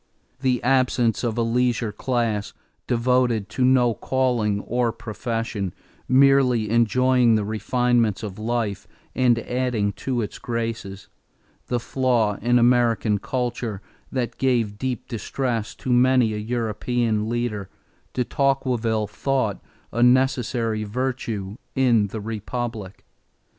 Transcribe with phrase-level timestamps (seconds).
[0.39, 2.53] The absence of a leisure class,
[2.87, 5.75] devoted to no calling or profession,
[6.07, 11.07] merely enjoying the refinements of life and adding to its graces
[11.67, 13.79] the flaw in American culture
[14.11, 17.69] that gave deep distress to many a European leader
[18.13, 19.61] de Tocqueville thought
[19.91, 23.05] a necessary virtue in the republic.